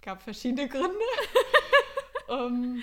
[0.00, 0.96] Gab verschiedene Gründe.
[2.28, 2.82] ähm,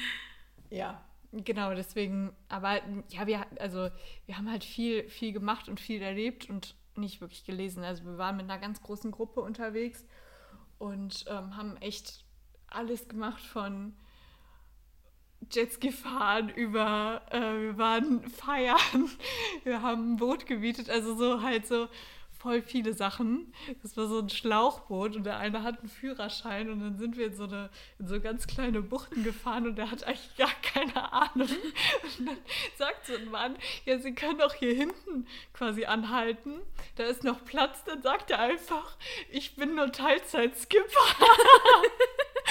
[0.69, 3.89] ja, genau, deswegen, aber ja, wir, also,
[4.25, 7.83] wir haben halt viel, viel gemacht und viel erlebt und nicht wirklich gelesen.
[7.83, 10.05] Also wir waren mit einer ganz großen Gruppe unterwegs
[10.77, 12.25] und ähm, haben echt
[12.67, 13.93] alles gemacht von
[15.51, 19.09] Jetski fahren über, äh, wir waren feiern,
[19.63, 21.87] wir haben ein Boot gemietet, also so halt so
[22.39, 23.53] voll viele Sachen.
[23.83, 27.27] Das war so ein Schlauchboot und der eine hat einen Führerschein und dann sind wir
[27.27, 31.11] in so, eine, in so ganz kleine Buchten gefahren und der hat eigentlich gar keine
[31.11, 31.49] Ahnung.
[32.17, 32.37] Und dann
[32.77, 36.61] sagt so ein Mann, ja, Sie können doch hier hinten quasi anhalten,
[36.95, 37.83] da ist noch Platz.
[37.83, 38.97] Dann sagt er einfach,
[39.29, 40.85] ich bin nur Teilzeit-Skipper.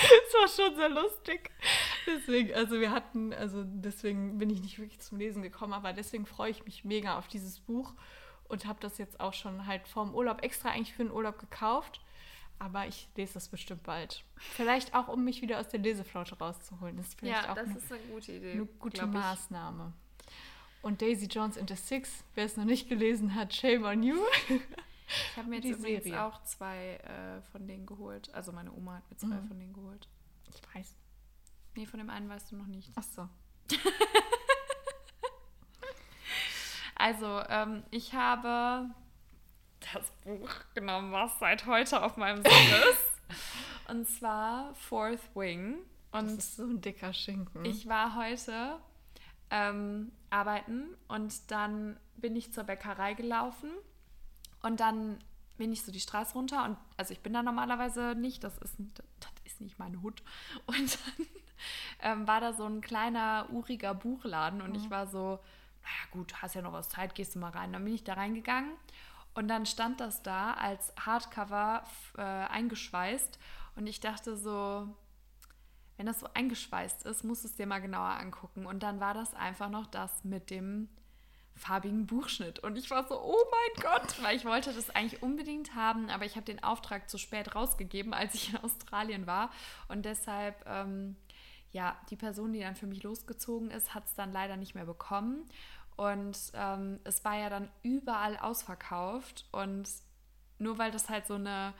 [0.00, 1.50] Das war schon sehr lustig.
[2.06, 6.24] Deswegen, also wir hatten, also deswegen bin ich nicht wirklich zum Lesen gekommen, aber deswegen
[6.24, 7.94] freue ich mich mega auf dieses Buch
[8.48, 12.00] und habe das jetzt auch schon halt vorm Urlaub extra eigentlich für den Urlaub gekauft.
[12.60, 14.24] Aber ich lese das bestimmt bald.
[14.36, 16.96] Vielleicht auch, um mich wieder aus der Leseflaute rauszuholen.
[16.96, 18.52] Das ist vielleicht Ja, auch das eine, ist eine gute Idee.
[18.52, 19.06] eine gute.
[19.06, 19.92] Maßnahme.
[20.82, 24.16] Und Daisy Jones and the Six, wer es noch nicht gelesen hat, shame on you.
[24.48, 26.22] Ich habe mir jetzt Die übrigens Serie.
[26.24, 28.32] auch zwei äh, von denen geholt.
[28.34, 29.48] Also meine Oma hat mir zwei Mhm.
[29.48, 30.08] von denen geholt.
[30.52, 30.96] Ich weiß.
[31.76, 32.90] Nee, von dem einen weißt du noch nicht.
[32.96, 33.28] Ach so.
[36.98, 38.90] Also, ähm, ich habe
[39.94, 42.52] das Buch genommen, was seit heute auf meinem Sitz
[42.90, 43.88] ist.
[43.88, 45.78] Und zwar Fourth Wing.
[46.10, 47.64] Das Und ist so ein dicker Schinken.
[47.64, 48.78] ich war heute
[49.50, 53.70] ähm, arbeiten und dann bin ich zur Bäckerei gelaufen
[54.62, 55.18] und dann
[55.58, 58.76] bin ich so die Straße runter und also ich bin da normalerweise nicht, das ist,
[59.20, 60.22] das ist nicht meine Hut.
[60.66, 61.26] Und dann
[62.20, 65.40] ähm, war da so ein kleiner, uriger Buchladen und ich war so,
[65.82, 67.72] naja gut, hast ja noch was Zeit, gehst du mal rein.
[67.72, 68.72] Dann bin ich da reingegangen
[69.34, 71.84] und dann stand das da als Hardcover
[72.16, 73.38] äh, eingeschweißt
[73.76, 74.88] und ich dachte so,
[75.96, 78.66] wenn das so eingeschweißt ist, musst du es dir mal genauer angucken.
[78.66, 80.88] Und dann war das einfach noch das mit dem
[81.54, 82.60] farbigen Buchschnitt.
[82.60, 86.24] Und ich war so, oh mein Gott, weil ich wollte das eigentlich unbedingt haben, aber
[86.24, 89.50] ich habe den Auftrag zu spät rausgegeben, als ich in Australien war.
[89.88, 91.16] Und deshalb, ähm,
[91.72, 94.86] ja, die Person, die dann für mich losgezogen ist, hat es dann leider nicht mehr
[94.86, 95.48] bekommen.
[95.96, 99.46] Und ähm, es war ja dann überall ausverkauft.
[99.52, 99.88] Und
[100.58, 101.74] nur weil das halt so eine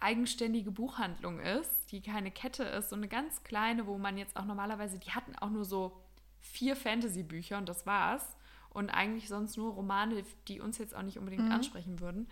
[0.00, 4.44] eigenständige Buchhandlung ist, die keine Kette ist, so eine ganz kleine, wo man jetzt auch
[4.44, 6.02] normalerweise, die hatten auch nur so
[6.40, 8.36] vier Fantasy-Bücher und das war's.
[8.70, 11.52] Und eigentlich sonst nur Romane, die uns jetzt auch nicht unbedingt mhm.
[11.52, 12.28] ansprechen würden.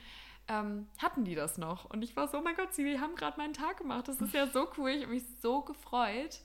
[0.48, 1.84] Ähm, hatten die das noch.
[1.84, 4.08] Und ich war so, oh mein Gott, sie haben gerade meinen Tag gemacht.
[4.08, 4.90] Das ist ja so cool.
[4.90, 6.40] Ich habe mich so gefreut.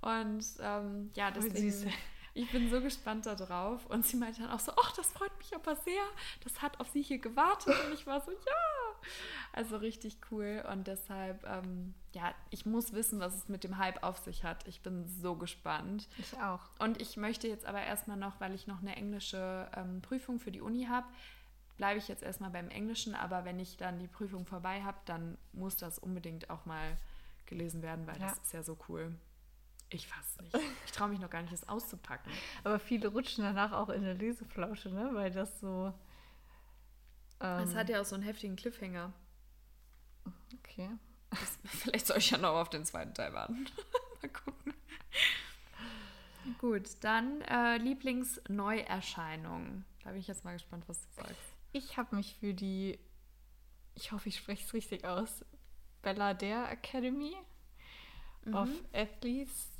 [0.00, 1.92] Und ähm, ja, deswegen,
[2.34, 3.84] ich bin so gespannt darauf.
[3.86, 6.02] Und sie meinte dann auch so, ach, das freut mich aber sehr.
[6.44, 7.74] Das hat auf sie hier gewartet.
[7.86, 8.96] Und ich war so, ja.
[9.52, 10.64] Also richtig cool.
[10.70, 14.66] Und deshalb, ähm, ja, ich muss wissen, was es mit dem Hype auf sich hat.
[14.68, 16.08] Ich bin so gespannt.
[16.18, 16.60] Ich auch.
[16.78, 20.52] Und ich möchte jetzt aber erstmal noch, weil ich noch eine englische ähm, Prüfung für
[20.52, 21.06] die Uni habe,
[21.76, 23.14] bleibe ich jetzt erstmal beim Englischen.
[23.14, 26.96] Aber wenn ich dann die Prüfung vorbei habe, dann muss das unbedingt auch mal
[27.46, 28.28] gelesen werden, weil ja.
[28.28, 29.14] das ist ja so cool.
[29.90, 30.56] Ich fasse nicht.
[30.86, 32.30] Ich traue mich noch gar nicht, das auszupacken.
[32.62, 35.10] Aber viele rutschen danach auch in der Leseflausche, ne?
[35.12, 35.92] Weil das so.
[37.40, 39.12] Ähm, es hat ja auch so einen heftigen Cliffhanger.
[40.58, 40.90] Okay.
[41.30, 43.66] Das, vielleicht soll ich ja noch auf den zweiten Teil warten.
[44.22, 44.74] Mal gucken.
[46.58, 49.84] Gut, dann äh, Lieblingsneuerscheinung.
[50.04, 51.56] Da bin ich jetzt mal gespannt, was du sagst.
[51.72, 53.00] Ich habe mich für die,
[53.94, 55.44] ich hoffe, ich spreche es richtig aus,
[56.02, 57.34] Bella Dare Academy
[58.44, 58.54] mhm.
[58.54, 59.79] of Athletes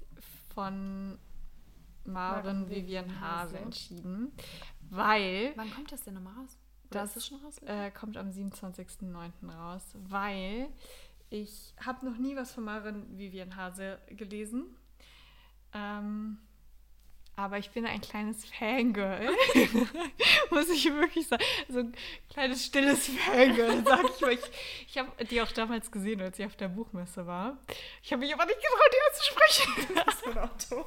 [0.55, 1.19] von
[2.05, 4.33] Maren Vivian Hase entschieden,
[4.91, 5.53] weil...
[5.57, 6.59] Wann kommt das denn nochmal raus?
[6.91, 7.59] Das, das schon raus?
[7.65, 9.51] Äh, kommt am 27.09.
[9.51, 10.69] raus, weil
[11.29, 14.65] ich habe noch nie was von Maren Vivian Hase gelesen.
[15.73, 16.39] Ähm,
[17.41, 19.31] aber ich bin ein kleines Fangirl.
[20.51, 21.43] Muss ich wirklich sagen.
[21.69, 21.97] So ein
[22.31, 24.33] kleines, stilles Fangirl, sag ich mal.
[24.33, 24.41] Ich,
[24.89, 27.57] ich habe die auch damals gesehen, als sie auf der Buchmesse war.
[28.03, 29.95] Ich habe mich aber nicht getraut, die anzusprechen.
[30.05, 30.87] Das ist ein Auto.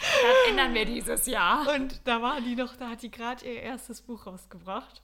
[0.00, 1.72] Dann ändern wir dieses Jahr.
[1.74, 5.02] Und da war die noch, da hat die gerade ihr erstes Buch rausgebracht.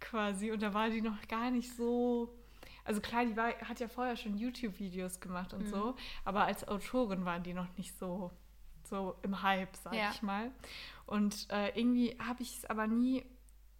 [0.00, 0.50] Quasi.
[0.50, 2.34] Und da war die noch gar nicht so
[2.82, 5.70] also klar, die war, hat ja vorher schon YouTube-Videos gemacht und mhm.
[5.70, 5.94] so,
[6.24, 8.32] aber als Autorin waren die noch nicht so
[8.90, 10.10] so im Hype, sag ja.
[10.12, 10.50] ich mal.
[11.06, 13.24] Und äh, irgendwie habe ich es aber nie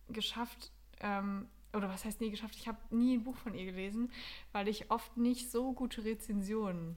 [0.09, 2.57] geschafft, ähm, oder was heißt nie geschafft?
[2.57, 4.11] Ich habe nie ein Buch von ihr gelesen,
[4.53, 6.97] weil ich oft nicht so gute Rezensionen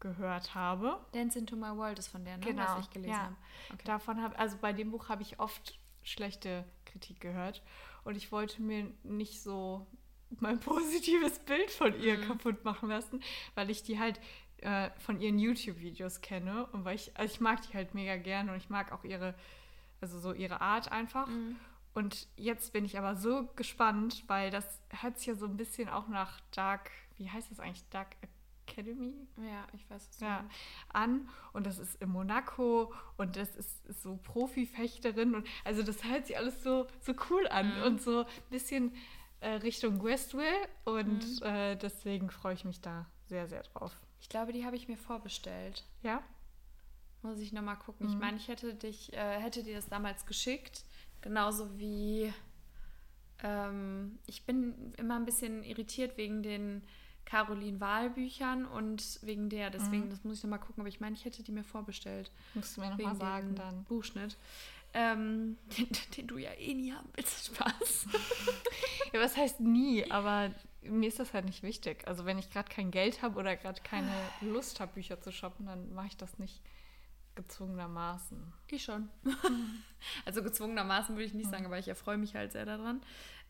[0.00, 1.00] gehört habe.
[1.12, 2.44] Dance into My World ist von der, ne?
[2.44, 3.22] Genau, was ich gelesen ja.
[3.22, 3.36] habe.
[3.72, 3.84] Okay.
[3.86, 7.62] Davon habe, also bei dem Buch habe ich oft schlechte Kritik gehört
[8.04, 9.86] und ich wollte mir nicht so
[10.40, 12.28] mein positives Bild von ihr mhm.
[12.28, 13.22] kaputt machen lassen,
[13.54, 14.20] weil ich die halt
[14.58, 18.52] äh, von ihren YouTube-Videos kenne und weil ich, also ich mag die halt mega gerne
[18.52, 19.34] und ich mag auch ihre,
[20.00, 21.26] also so ihre Art einfach.
[21.26, 21.56] Mhm.
[21.94, 25.88] Und jetzt bin ich aber so gespannt, weil das hört sich ja so ein bisschen
[25.88, 27.88] auch nach Dark, wie heißt das eigentlich?
[27.90, 28.16] Dark
[28.66, 29.14] Academy?
[29.36, 30.44] Ja, ich weiß es ja,
[30.92, 31.28] an.
[31.52, 35.34] Und das ist in Monaco und das ist, ist so Profi-Fechterin.
[35.34, 37.82] Und also das hört sich alles so, so cool an mhm.
[37.84, 38.92] und so ein bisschen
[39.40, 40.52] äh, Richtung Westwill.
[40.84, 41.46] Und mhm.
[41.46, 43.96] äh, deswegen freue ich mich da sehr, sehr drauf.
[44.24, 45.84] Ich glaube, die habe ich mir vorbestellt.
[46.02, 46.22] Ja?
[47.20, 48.06] Muss ich nochmal gucken.
[48.06, 48.12] Mhm.
[48.14, 50.86] Ich meine, ich hätte dich, äh, hätte dir das damals geschickt.
[51.20, 52.32] Genauso wie
[53.42, 56.80] ähm, ich bin immer ein bisschen irritiert wegen den
[57.26, 59.68] Caroline Wahl-Büchern und wegen der.
[59.68, 60.10] Deswegen, mhm.
[60.10, 60.80] das muss ich nochmal gucken.
[60.80, 62.30] Aber ich meine, ich hätte die mir vorbestellt.
[62.54, 63.84] Musst du mir nochmal sagen dann.
[63.84, 64.38] Buchschnitt.
[64.94, 67.46] Ähm, den, den, du ja eh nie haben willst.
[67.46, 68.06] Spaß.
[69.12, 70.10] ja, was heißt nie?
[70.10, 72.06] Aber mir ist das halt nicht wichtig.
[72.06, 75.66] Also wenn ich gerade kein Geld habe oder gerade keine Lust habe, Bücher zu shoppen,
[75.66, 76.62] dann mache ich das nicht
[77.34, 78.52] gezwungenermaßen.
[78.68, 79.08] Ich schon.
[80.24, 81.50] also gezwungenermaßen würde ich nicht mhm.
[81.50, 83.02] sagen, aber ich erfreue mich halt sehr daran.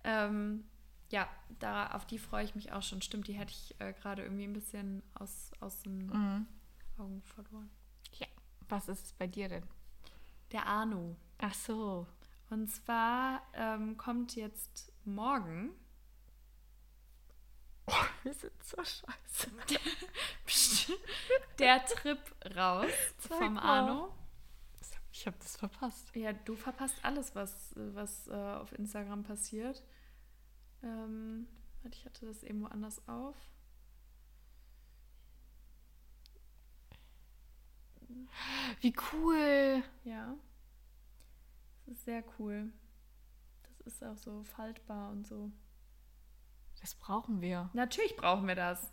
[0.05, 0.65] Ähm,
[1.11, 1.29] ja,
[1.59, 3.03] da, auf die freue ich mich auch schon.
[3.03, 6.47] Stimmt, die hätte ich äh, gerade irgendwie ein bisschen aus, aus den mhm.
[6.99, 7.71] Augen verloren.
[8.15, 8.27] Ja,
[8.69, 9.65] was ist es bei dir denn?
[10.55, 11.17] Der Arno.
[11.37, 12.07] Ach so.
[12.49, 15.75] Und zwar ähm, kommt jetzt morgen
[17.87, 19.51] Oh, wir sind so scheiße.
[21.59, 22.19] Der Trip
[22.57, 24.15] raus Zeig vom Arno.
[25.13, 26.15] Ich habe das verpasst.
[26.15, 29.83] Ja, du verpasst alles, was, was äh, auf Instagram passiert.
[30.83, 31.47] Ähm,
[31.91, 33.37] ich hatte das irgendwo anders auf.
[38.81, 39.83] Wie cool.
[40.05, 40.35] Ja.
[41.87, 42.73] Das ist sehr cool.
[43.63, 45.51] Das ist auch so faltbar und so.
[46.81, 47.71] Das brauchen wir.
[47.73, 48.93] Natürlich brauchen wir das.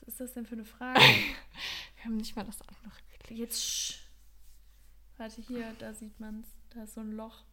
[0.00, 1.00] Was ist das denn für eine Frage?
[1.96, 3.38] wir haben nicht mal das andere geklickt.
[3.38, 3.62] Jetzt.
[3.62, 3.98] Sch
[5.16, 6.48] Warte, hier, da sieht man es.
[6.70, 7.44] Da ist so ein Loch.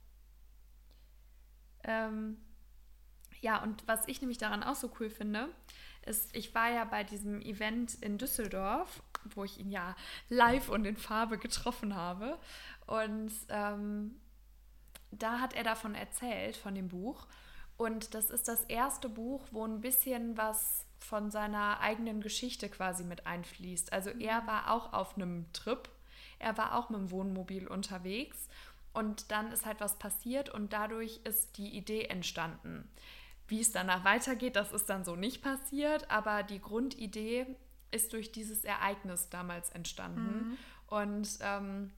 [1.83, 2.37] Ähm,
[3.41, 5.53] Ja, und was ich nämlich daran auch so cool finde,
[6.09, 9.01] ist, ich war ja bei diesem Event in Düsseldorf,
[9.35, 9.95] wo ich ihn ja
[10.29, 12.37] live und in Farbe getroffen habe.
[12.87, 14.19] Und ähm,
[15.11, 17.27] da hat er davon erzählt, von dem Buch.
[17.77, 23.03] Und das ist das erste Buch, wo ein bisschen was von seiner eigenen Geschichte quasi
[23.03, 23.93] mit einfließt.
[23.93, 25.89] Also er war auch auf einem Trip,
[26.39, 28.49] er war auch mit dem Wohnmobil unterwegs
[28.93, 32.89] und dann ist halt was passiert und dadurch ist die Idee entstanden.
[33.49, 37.47] Wie es danach weitergeht, das ist dann so nicht passiert, aber die Grundidee
[37.91, 40.49] ist durch dieses Ereignis damals entstanden.
[40.49, 40.57] Mhm.
[40.87, 41.91] Und, ähm,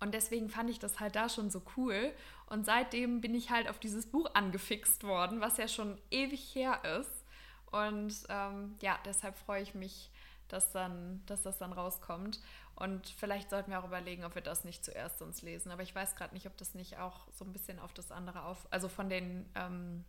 [0.00, 2.12] und deswegen fand ich das halt da schon so cool.
[2.46, 6.80] Und seitdem bin ich halt auf dieses Buch angefixt worden, was ja schon ewig her
[6.98, 7.24] ist.
[7.70, 10.10] Und ähm, ja, deshalb freue ich mich,
[10.48, 12.40] dass, dann, dass das dann rauskommt.
[12.74, 15.70] Und vielleicht sollten wir auch überlegen, ob wir das nicht zuerst uns lesen.
[15.70, 18.42] Aber ich weiß gerade nicht, ob das nicht auch so ein bisschen auf das andere
[18.44, 20.04] auf, also von den ähm,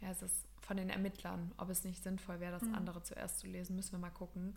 [0.00, 2.74] ja, es ist von den Ermittlern, ob es nicht sinnvoll wäre, das mhm.
[2.74, 4.56] andere zuerst zu lesen, müssen wir mal gucken.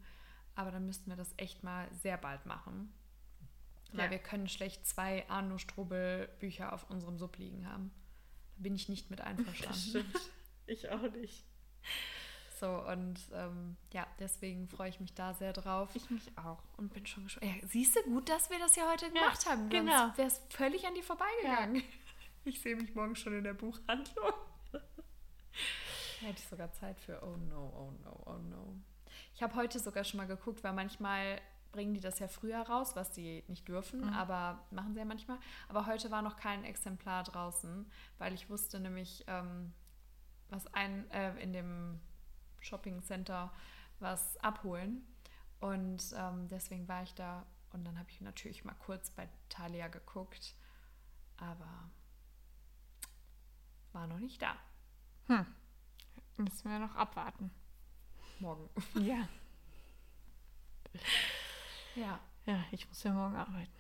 [0.55, 2.93] Aber dann müssten wir das echt mal sehr bald machen.
[3.91, 4.11] Weil ja.
[4.11, 7.91] wir können schlecht zwei Arno Strobel Bücher auf unserem Sub liegen haben.
[8.55, 9.73] Da bin ich nicht mit einverstanden.
[9.73, 10.31] Das stimmt.
[10.65, 11.45] Ich auch nicht.
[12.59, 15.89] So, und ähm, ja, deswegen freue ich mich da sehr drauf.
[15.95, 16.63] Ich mich auch.
[16.77, 17.51] Und bin schon gespannt.
[17.61, 19.69] Ja, siehst du gut, dass wir das ja heute gemacht ja, haben.
[19.69, 20.13] Genau.
[20.15, 21.77] Wäre es völlig an die vorbeigegangen.
[21.77, 21.81] Ja.
[22.45, 24.33] Ich sehe mich morgen schon in der Buchhandlung.
[26.19, 28.75] Hätte ich sogar Zeit für Oh no, oh no, oh no.
[29.35, 32.95] Ich habe heute sogar schon mal geguckt, weil manchmal bringen die das ja früher raus,
[32.95, 34.13] was sie nicht dürfen, mhm.
[34.13, 35.37] aber machen sie ja manchmal.
[35.67, 37.89] Aber heute war noch kein Exemplar draußen,
[38.19, 39.73] weil ich wusste nämlich, ähm,
[40.49, 41.99] was ein äh, in dem
[42.61, 43.51] Shopping Center
[43.99, 45.05] was abholen.
[45.59, 49.87] Und ähm, deswegen war ich da und dann habe ich natürlich mal kurz bei Thalia
[49.87, 50.55] geguckt,
[51.37, 51.89] aber
[53.93, 54.55] war noch nicht da.
[55.27, 55.45] Hm.
[56.37, 57.51] Müssen wir noch abwarten.
[58.39, 58.69] Morgen.
[58.95, 59.27] Ja.
[61.95, 62.19] Ja.
[62.45, 63.71] Ja, ich muss ja morgen arbeiten.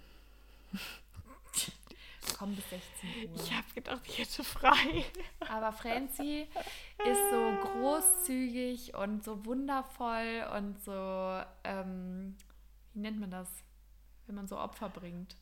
[2.37, 3.35] Komm bis 16 Uhr.
[3.35, 5.05] Ich habe gedacht, ich hätte frei.
[5.39, 6.47] Aber Franzi
[6.97, 12.35] ist so großzügig und so wundervoll und so, ähm,
[12.93, 13.49] wie nennt man das,
[14.25, 15.35] wenn man so Opfer bringt?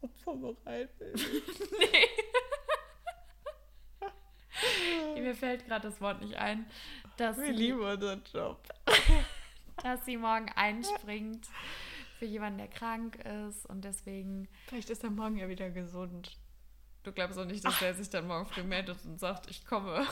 [0.00, 0.90] Opferbereit.
[1.00, 2.19] nee.
[5.14, 6.66] Mir fällt gerade das Wort nicht ein.
[7.16, 8.62] Dass Wir lieben unseren Job.
[9.82, 11.46] dass sie morgen einspringt
[12.18, 13.16] für jemanden, der krank
[13.48, 14.48] ist und deswegen.
[14.66, 16.36] Vielleicht ist er morgen ja wieder gesund.
[17.02, 17.78] Du glaubst auch nicht, dass Ach.
[17.80, 20.06] der sich dann morgen früh meldet und sagt, ich komme.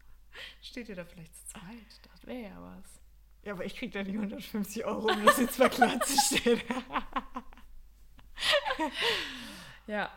[0.62, 2.10] Steht ihr da vielleicht zu zweit?
[2.12, 3.00] Das wäre ja was.
[3.44, 6.62] Ja, aber ich krieg da die 150 Euro, um das jetzt mal klarzustellen.
[9.86, 10.10] ja,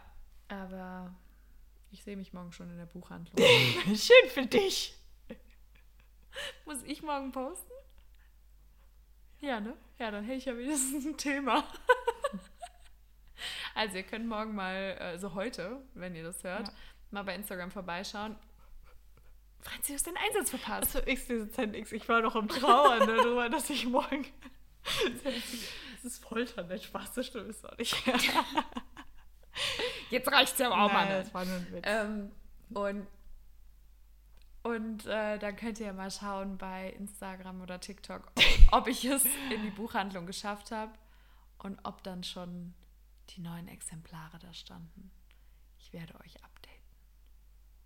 [0.48, 1.14] aber
[1.92, 3.38] ich sehe mich morgen schon in der Buchhandlung.
[3.86, 4.96] Schön für dich.
[6.66, 7.72] Muss ich morgen posten?
[9.40, 9.76] Ja, ne?
[10.00, 11.64] Ja, dann hätte ich ja wenigstens ein Thema.
[13.76, 16.74] also ihr könnt morgen mal, also heute, wenn ihr das hört, ja.
[17.12, 18.36] mal bei Instagram vorbeischauen.
[19.62, 20.96] Franzi, du hast den Einsatz verpasst.
[20.96, 21.92] Also X, diese ZX.
[21.92, 24.26] Ich war doch im Trauer ne, darüber, dass ich morgen...
[26.04, 27.96] Das ist Folter, nicht Spaß, das stimmt es doch nicht.
[30.10, 31.08] Jetzt reicht es ja auch mal.
[31.08, 31.84] Das war nur ein Witz.
[31.86, 32.32] Ähm,
[32.74, 33.08] und
[34.64, 38.30] und äh, dann könnt ihr ja mal schauen bei Instagram oder TikTok,
[38.72, 40.92] ob ich es in die Buchhandlung geschafft habe
[41.60, 42.74] und ob dann schon
[43.30, 45.10] die neuen Exemplare da standen.
[45.80, 46.58] Ich werde euch updaten.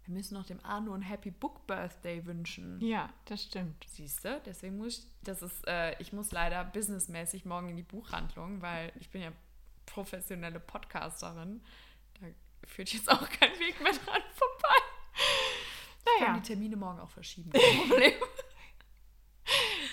[0.06, 2.82] Wir müssen noch dem Arno ein Happy Book Birthday wünschen.
[2.82, 3.86] Ja, das stimmt.
[3.88, 4.42] Siehst du?
[4.44, 8.92] Deswegen muss ich, das ist, äh, ich muss leider businessmäßig morgen in die Buchhandlung, weil
[9.00, 9.32] ich bin ja
[9.86, 11.62] professionelle Podcasterin.
[12.66, 14.78] Führt jetzt auch kein Weg mehr dran vorbei.
[16.06, 16.18] Naja.
[16.18, 17.50] Ich kann die Termine morgen auch verschieben.
[17.88, 18.14] Problem.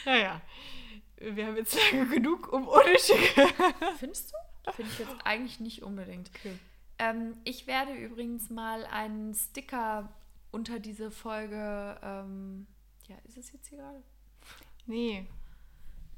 [0.04, 0.40] naja.
[1.16, 3.48] Wir haben jetzt lange genug um unnötige.
[3.98, 4.72] Findest du?
[4.72, 6.30] Finde ich jetzt eigentlich nicht unbedingt.
[6.36, 6.56] Okay.
[6.98, 10.12] Ähm, ich werde übrigens mal einen Sticker
[10.50, 11.98] unter diese Folge.
[12.02, 12.66] Ähm,
[13.08, 14.02] ja, ist es jetzt hier gerade?
[14.86, 15.26] Nee.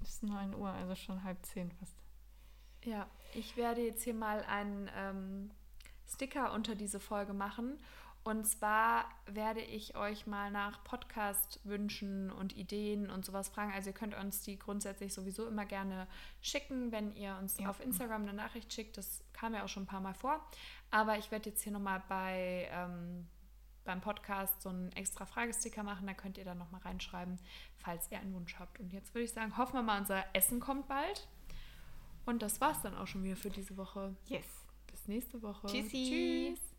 [0.03, 1.97] Es ist 9 Uhr, also schon halb zehn fast.
[2.85, 5.51] Ja, ich werde jetzt hier mal einen ähm,
[6.13, 7.79] Sticker unter diese Folge machen.
[8.23, 13.73] Und zwar werde ich euch mal nach Podcast-Wünschen und Ideen und sowas fragen.
[13.73, 16.07] Also ihr könnt uns die grundsätzlich sowieso immer gerne
[16.43, 17.71] schicken, wenn ihr uns ja.
[17.71, 18.99] auf Instagram eine Nachricht schickt.
[18.99, 20.47] Das kam ja auch schon ein paar Mal vor.
[20.91, 23.27] Aber ich werde jetzt hier nochmal bei, ähm,
[23.85, 26.07] beim Podcast so einen extra Fragesticker machen.
[26.07, 27.39] Da könnt ihr dann nochmal reinschreiben,
[27.79, 28.81] falls ihr einen Wunsch habt.
[28.81, 31.27] Und jetzt würde ich sagen, hoffen wir mal, unser Essen kommt bald.
[32.27, 34.15] Und das war's dann auch schon wieder für diese Woche.
[34.27, 34.60] Yes.
[35.11, 35.67] Nächste Woche.
[35.67, 36.55] Tschüssi.
[36.55, 36.70] Tschüss.